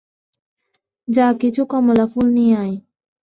[1.07, 2.75] যা কিছু কমলা ফুল নিয়ে আয়।